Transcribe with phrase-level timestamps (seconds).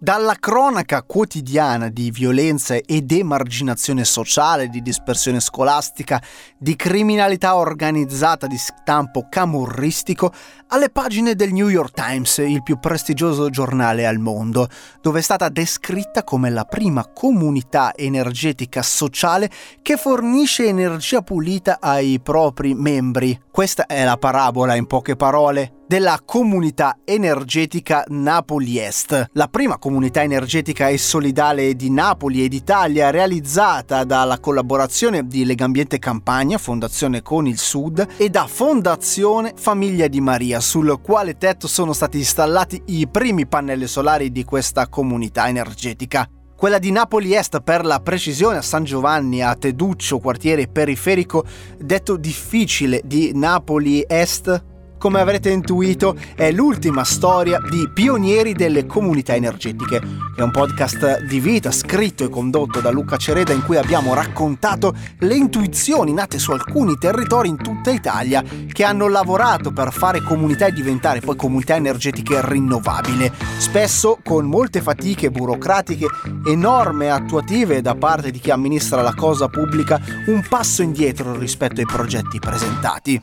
[0.00, 6.22] Dalla cronaca quotidiana di violenza ed emarginazione sociale, di dispersione scolastica,
[6.56, 10.32] di criminalità organizzata di stampo camorristico,
[10.68, 14.68] alle pagine del New York Times, il più prestigioso giornale al mondo,
[15.00, 19.50] dove è stata descritta come la prima comunità energetica sociale
[19.82, 23.36] che fornisce energia pulita ai propri membri.
[23.50, 30.22] Questa è la parabola in poche parole della comunità energetica Napoli Est, la prima comunità
[30.22, 37.46] energetica e solidale di Napoli ed Italia realizzata dalla collaborazione di Legambiente Campagna, Fondazione Con
[37.46, 43.08] il Sud e da Fondazione Famiglia di Maria, sul quale tetto sono stati installati i
[43.08, 46.28] primi pannelli solari di questa comunità energetica.
[46.54, 51.46] Quella di Napoli Est per la precisione a San Giovanni a Teduccio, quartiere periferico
[51.78, 54.67] detto difficile di Napoli Est
[54.98, 61.22] come avrete intuito, è l'ultima storia di Pionieri delle comunità energetiche, che è un podcast
[61.24, 66.38] di vita scritto e condotto da Luca Cereda in cui abbiamo raccontato le intuizioni nate
[66.38, 71.36] su alcuni territori in tutta Italia che hanno lavorato per fare comunità e diventare poi
[71.36, 76.06] comunità energetiche rinnovabili, spesso con molte fatiche burocratiche
[76.44, 81.80] e norme attuative da parte di chi amministra la cosa pubblica un passo indietro rispetto
[81.80, 83.22] ai progetti presentati.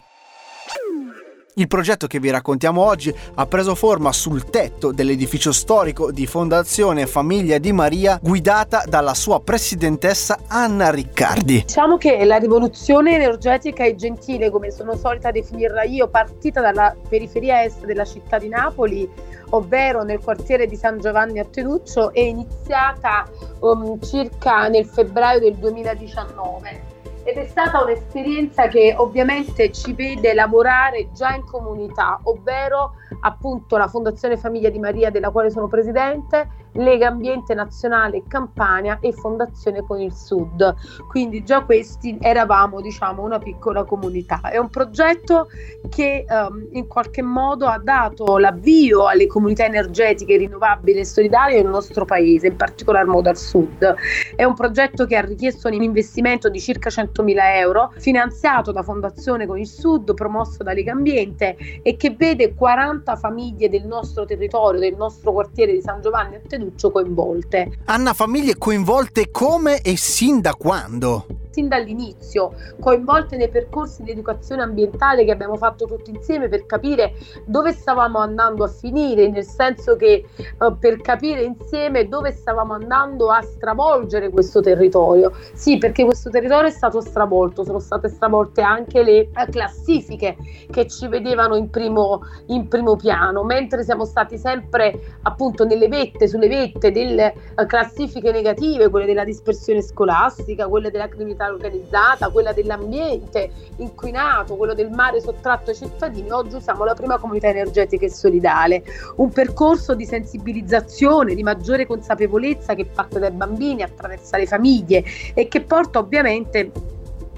[1.58, 7.08] Il progetto che vi raccontiamo oggi ha preso forma sul tetto dell'edificio storico di Fondazione
[7.08, 11.61] Famiglia di Maria guidata dalla sua presidentessa Anna Riccardi.
[11.61, 17.64] Diciamo che la rivoluzione energetica e gentile, come sono solita definirla io, partita dalla periferia
[17.64, 19.09] est della città di Napoli,
[19.52, 23.30] ovvero nel quartiere di San Giovanni a Teduccio, è iniziata
[23.61, 31.09] um, circa nel febbraio del 2019 ed è stata un'esperienza che ovviamente ci vede lavorare
[31.11, 37.07] già in comunità, ovvero appunto la Fondazione Famiglia di Maria della quale sono presidente Lega
[37.07, 40.75] Ambiente Nazionale Campania e Fondazione con il Sud.
[41.07, 44.41] Quindi già questi eravamo, diciamo, una piccola comunità.
[44.41, 45.47] È un progetto
[45.89, 51.67] che um, in qualche modo ha dato l'avvio alle comunità energetiche rinnovabili e solidali nel
[51.67, 53.95] nostro paese, in particolar modo al sud.
[54.35, 59.45] È un progetto che ha richiesto un investimento di circa 100.000 euro, finanziato da Fondazione
[59.45, 64.80] con il Sud, promosso da Lega Ambiente e che vede 40 famiglie del nostro territorio,
[64.80, 67.80] del nostro quartiere di San Giovanni a Teduccio Lucio coinvolte.
[67.86, 71.26] Anna, famiglie coinvolte come e sin da quando?
[71.55, 77.14] Sin dall'inizio, coinvolte nei percorsi di educazione ambientale che abbiamo fatto tutti insieme per capire
[77.45, 80.26] dove stavamo andando a finire, nel senso che
[80.60, 85.32] uh, per capire insieme dove stavamo andando a stravolgere questo territorio.
[85.54, 90.36] Sì, perché questo territorio è stato stravolto, sono state stravolte anche le uh, classifiche
[90.70, 96.27] che ci vedevano in primo, in primo piano, mentre siamo stati sempre appunto nelle vette,
[96.27, 102.30] sulle vette delle uh, classifiche negative, quelle della dispersione scolastica, quelle della criminalità criminalità organizzata,
[102.30, 108.06] quella dell'ambiente inquinato, quello del mare sottratto ai cittadini, oggi siamo la prima comunità energetica
[108.06, 108.83] e solidale.
[109.17, 115.48] Un percorso di sensibilizzazione, di maggiore consapevolezza che parte dai bambini, attraversa le famiglie e
[115.48, 116.72] che porta ovviamente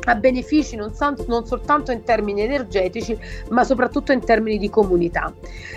[0.08, 0.94] a benefici non,
[1.28, 3.18] non, soltanto in termini energetici,
[3.50, 5.34] ma soprattutto in termini di comunità.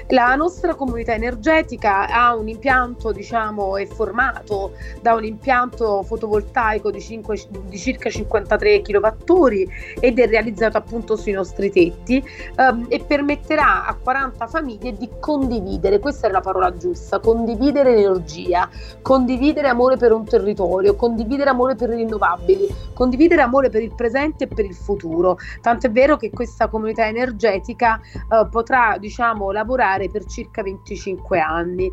[0.09, 7.01] La nostra comunità energetica ha un impianto, diciamo, è formato da un impianto fotovoltaico di,
[7.01, 9.69] 5, di circa 53 kWh
[10.01, 12.25] ed è realizzato appunto sui nostri tetti
[12.57, 18.69] um, e permetterà a 40 famiglie di condividere, questa è la parola giusta, condividere energia,
[19.03, 24.20] condividere amore per un territorio, condividere amore per i rinnovabili, condividere amore per il presente
[24.21, 25.39] presente e per il futuro.
[25.61, 31.91] Tanto è vero che questa comunità energetica eh, potrà diciamo, lavorare per circa 25 anni.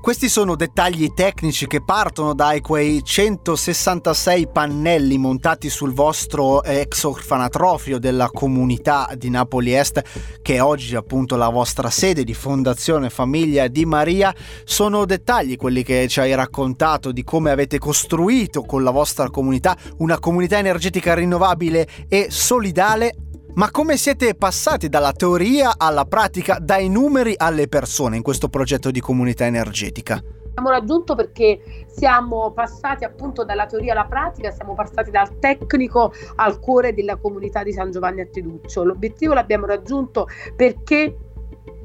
[0.00, 7.98] Questi sono dettagli tecnici che partono dai quei 166 pannelli montati sul vostro ex orfanatrofio
[7.98, 10.02] della comunità di Napoli Est,
[10.42, 14.32] che è oggi appunto la vostra sede di Fondazione Famiglia di Maria.
[14.62, 19.76] Sono dettagli quelli che ci hai raccontato di come avete costruito con la vostra comunità
[19.98, 23.25] una comunità energetica rinnovabile e solidale
[23.56, 28.90] ma come siete passati dalla teoria alla pratica, dai numeri alle persone in questo progetto
[28.90, 30.22] di comunità energetica?
[30.48, 36.58] Abbiamo raggiunto perché siamo passati appunto dalla teoria alla pratica, siamo passati dal tecnico al
[36.60, 38.84] cuore della comunità di San Giovanni a Teduccio.
[38.84, 41.16] L'obiettivo l'abbiamo raggiunto perché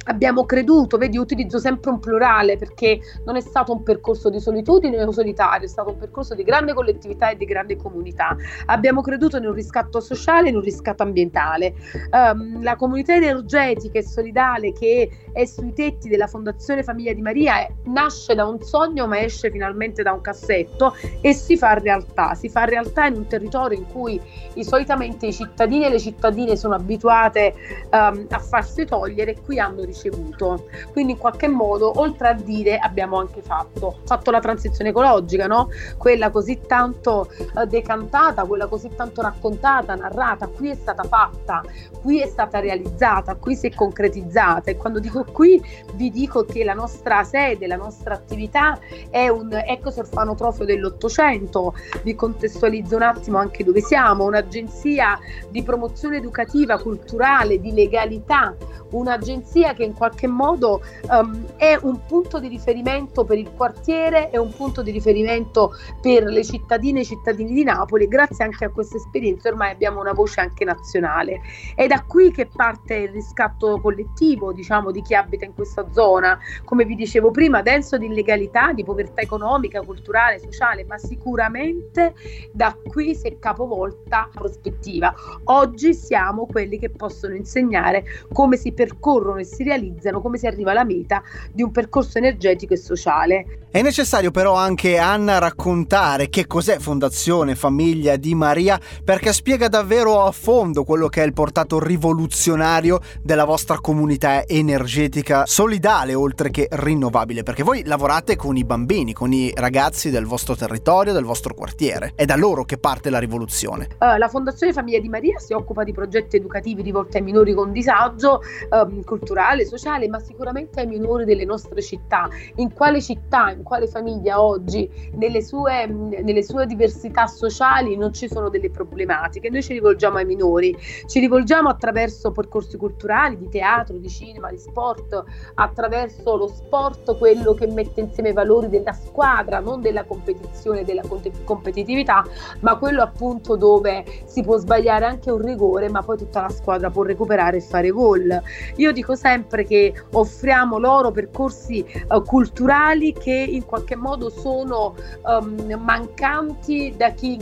[0.06, 5.01] abbiamo creduto, vedi, utilizzo sempre un plurale perché non è stato un percorso di solitudine
[5.03, 8.36] o solitario, è stato un percorso di grande collettività e di grande comunità.
[8.68, 11.74] Abbiamo creduto in un riscatto sociale e in un riscatto ambientale.
[12.12, 17.59] Um, la comunità energetica e solidale che è sui tetti della Fondazione Famiglia di Maria
[17.59, 22.33] è, nasce da un sogno ma esce finalmente da un cassetto e si fa realtà,
[22.33, 24.19] si fa realtà in un territorio in cui
[24.56, 27.53] i, solitamente i cittadini e le cittadine sono abituate
[27.92, 30.66] um, a farsi togliere e qui hanno ricevuto.
[30.92, 35.70] Quindi in qualche modo, oltre a dire, abbiamo anche fatto, fatto la transizione ecologica, no?
[35.98, 41.64] quella così tanto uh, decantata, quella così tanto raccontata, narrata, qui è stata fatta,
[42.02, 45.62] qui è stata realizzata, qui si è concretizzata e quando dico qui
[45.94, 48.80] vi dico che la nostra sede, la nostra attività
[49.10, 51.74] è un ecosorfanotrofio dell'Ottocento,
[52.04, 58.56] vi contestualizzo un attimo anche dove siamo, un'agenzia di promozione educativa, culturale, di legalità,
[58.92, 64.38] un'agenzia che in qualche modo um, è un punto di riferimento per il quartiere, è
[64.38, 68.07] un punto di riferimento per le cittadine e i cittadini di Napoli.
[68.07, 71.42] Grazie anche a questa esperienza ormai abbiamo una voce anche nazionale.
[71.75, 76.38] È da qui che parte il riscatto collettivo, diciamo, di chi abita in questa zona,
[76.63, 82.13] come vi dicevo prima, denso di illegalità, di povertà economica, culturale, sociale, ma sicuramente
[82.51, 85.13] da qui si è capovolta la prospettiva.
[85.45, 90.72] Oggi siamo quelli che possono insegnare come si percorrono e si realizzano, come si arriva
[90.72, 93.46] alla meta di un percorso energetico e sociale.
[93.72, 100.24] È necessario però anche Anna raccontare che cos'è Fondazione Famiglia di Maria perché spiega davvero
[100.24, 106.68] a fondo quello che è il portato rivoluzionario della vostra comunità energetica solidale oltre che
[106.70, 111.54] rinnovabile perché voi lavorate con i bambini, con i ragazzi del vostro territorio, del vostro
[111.54, 112.12] quartiere.
[112.16, 113.88] È da loro che parte la rivoluzione.
[114.00, 117.72] Uh, la Fondazione Famiglia di Maria si occupa di progetti educativi rivolti ai minori con
[117.72, 122.30] disagio um, culturale, sociale, ma sicuramente ai minori delle nostre città.
[122.56, 128.28] In quale città, in quale famiglia oggi, nelle sue, nelle sue diversità sociali non ci
[128.28, 129.50] sono delle problematiche?
[129.50, 130.75] Noi ci rivolgiamo ai minori,
[131.06, 135.24] ci rivolgiamo attraverso percorsi culturali, di teatro, di cinema, di sport,
[135.56, 141.04] attraverso lo sport, quello che mette insieme i valori della squadra, non della competizione, della
[141.44, 142.24] competitività,
[142.62, 146.90] ma quello appunto dove si può sbagliare anche un rigore, ma poi tutta la squadra
[146.90, 148.42] può recuperare e fare gol.
[148.78, 155.80] Io dico sempre che offriamo loro percorsi uh, culturali che in qualche modo sono um,
[155.80, 157.39] mancanti da chi,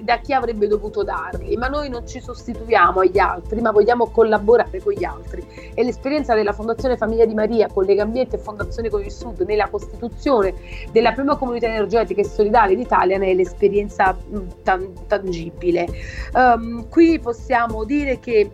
[0.00, 4.80] da chi avrebbe dovuto darli, ma noi non ci sostituiamo agli altri, ma vogliamo collaborare
[4.82, 5.44] con gli altri.
[5.74, 9.68] E l'esperienza della Fondazione Famiglia di Maria, con Legambiente e Fondazione con il Sud nella
[9.68, 10.54] costituzione
[10.90, 14.16] della prima comunità energetica e solidale d'Italia è l'esperienza
[14.62, 15.86] tan- tangibile.
[16.34, 18.50] Um, qui possiamo dire che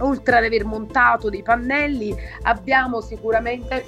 [0.00, 3.86] oltre ad aver montato dei pannelli, abbiamo sicuramente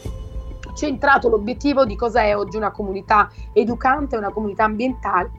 [0.75, 5.31] centrato l'obiettivo di cosa è oggi una comunità educante, una comunità ambientale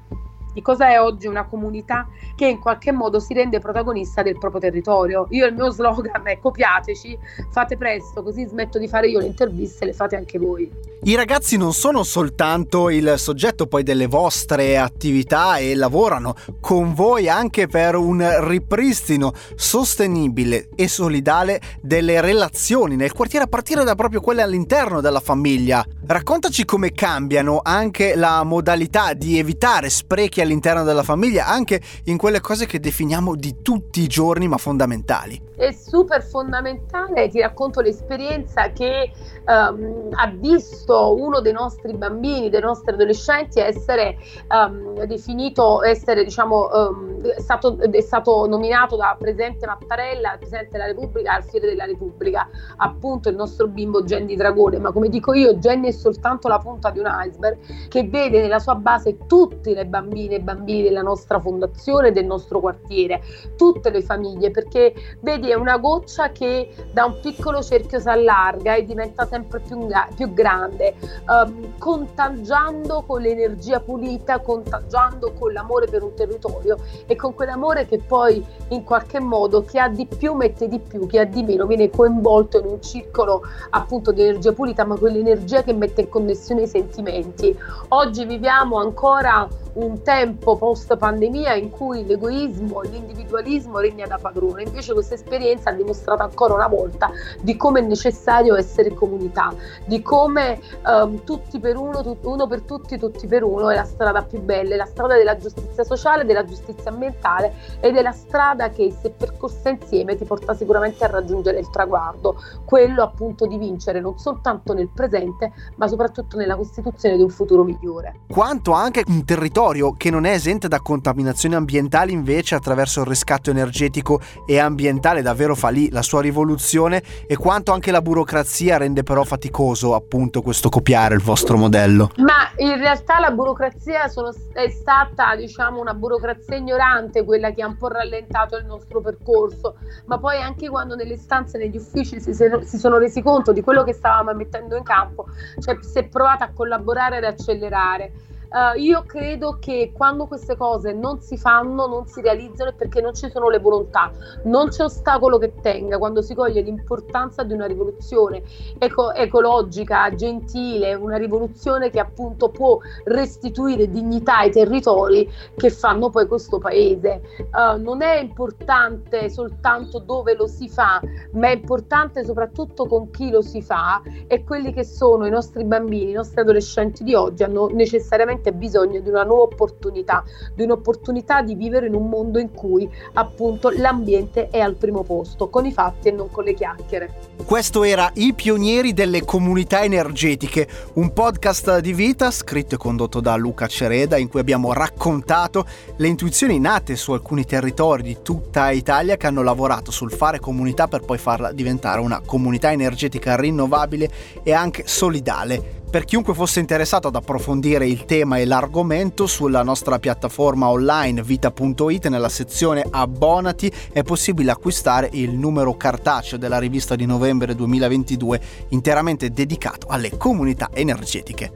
[0.54, 4.62] di cosa è oggi una comunità che in qualche modo si rende protagonista del proprio
[4.62, 5.28] territorio.
[5.30, 7.18] Io il mio slogan è copiateci,
[7.52, 10.72] fate presto, così smetto di fare io le interviste e le fate anche voi.
[11.06, 17.28] I ragazzi non sono soltanto il soggetto poi delle vostre attività e lavorano con voi
[17.28, 24.22] anche per un ripristino sostenibile e solidale delle relazioni nel quartiere a partire da proprio
[24.22, 25.86] quelle all'interno della famiglia.
[26.06, 32.40] Raccontaci come cambiano anche la modalità di evitare sprechi all'interno della famiglia, anche in quelle
[32.40, 35.42] cose che definiamo di tutti i giorni ma fondamentali.
[35.64, 39.10] È super fondamentale, ti racconto l'esperienza che
[39.48, 44.18] um, ha visto uno dei nostri bambini, dei nostri adolescenti essere
[44.50, 50.88] um, definito, essere diciamo, um, è, stato, è stato nominato da Presidente Mattarella, Presidente della
[50.88, 55.58] Repubblica, al Fiere della Repubblica, appunto il nostro bimbo Genny Dragone, ma come dico io,
[55.60, 59.86] Genny è soltanto la punta di un iceberg che vede nella sua base tutte le
[59.86, 63.22] bambine e bambini della nostra fondazione, del nostro quartiere,
[63.56, 68.76] tutte le famiglie, perché vedi è una goccia che da un piccolo cerchio si allarga
[68.76, 70.96] e diventa sempre più, più grande,
[71.28, 78.00] um, contagiando con l'energia pulita, contagiando con l'amore per un territorio e con quell'amore che
[78.00, 81.66] poi in qualche modo chi ha di più mette di più, chi ha di meno
[81.66, 86.64] viene coinvolto in un circolo appunto di energia pulita, ma quell'energia che mette in connessione
[86.64, 87.58] i sentimenti.
[87.90, 94.64] Oggi viviamo ancora un tempo post pandemia in cui l'egoismo e l'individualismo regna da padrone.
[94.64, 97.12] Invece questa esperienza ha dimostrato ancora una volta
[97.42, 99.54] di come è necessario essere comunità,
[99.86, 103.86] di come um, tutti per uno, tu, uno per tutti, tutti per uno è la
[103.86, 108.12] strada più bella, è la strada della giustizia sociale, della giustizia ambientale ed è la
[108.12, 113.58] strada che se percorsa insieme ti porta sicuramente a raggiungere il traguardo, quello appunto di
[113.58, 118.22] vincere non soltanto nel presente ma soprattutto nella costituzione di un futuro migliore.
[118.28, 123.50] Quanto anche un territorio che non è esente da contaminazioni ambientali invece attraverso il riscatto
[123.50, 129.04] energetico e ambientale davvero fa lì la sua rivoluzione e quanto anche la burocrazia rende
[129.04, 132.12] però faticoso appunto questo copiare il vostro modello.
[132.18, 137.68] Ma in realtà la burocrazia sono, è stata diciamo una burocrazia ignorante quella che ha
[137.68, 139.78] un po' rallentato il nostro percorso,
[140.08, 143.86] ma poi anche quando nelle stanze, negli uffici si, si sono resi conto di quello
[143.86, 145.28] che stavamo mettendo in campo,
[145.62, 148.12] cioè si è provato a collaborare ed accelerare.
[148.54, 153.02] Uh, io credo che quando queste cose non si fanno, non si realizzano è perché
[153.02, 154.12] non ci sono le volontà,
[154.44, 158.44] non c'è ostacolo che tenga quando si coglie l'importanza di una rivoluzione
[158.78, 166.28] eco- ecologica, gentile, una rivoluzione che appunto può restituire dignità ai territori che fanno poi
[166.28, 167.22] questo paese.
[167.52, 173.32] Uh, non è importante soltanto dove lo si fa, ma è importante soprattutto con chi
[173.32, 177.42] lo si fa e quelli che sono i nostri bambini, i nostri adolescenti di oggi
[177.42, 180.24] hanno necessariamente veramente bisogno di una nuova opportunità,
[180.54, 185.50] di un'opportunità di vivere in un mondo in cui appunto l'ambiente è al primo posto,
[185.50, 187.32] con i fatti e non con le chiacchiere.
[187.46, 193.36] Questo era I pionieri delle comunità energetiche, un podcast di vita scritto e condotto da
[193.36, 195.66] Luca Cereda in cui abbiamo raccontato
[195.98, 200.88] le intuizioni nate su alcuni territori di tutta Italia che hanno lavorato sul fare comunità
[200.88, 204.10] per poi farla diventare una comunità energetica rinnovabile
[204.44, 205.82] e anche solidale.
[205.94, 212.08] Per chiunque fosse interessato ad approfondire il tema e l'argomento, sulla nostra piattaforma online vita.it
[212.08, 219.30] nella sezione abbonati è possibile acquistare il numero cartaceo della rivista di novembre 2022 interamente
[219.30, 221.52] dedicato alle comunità energetiche.